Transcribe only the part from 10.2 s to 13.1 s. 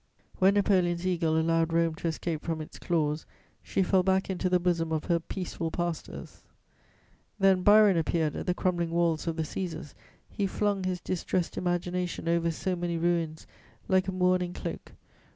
he flung his distressed imagination over so many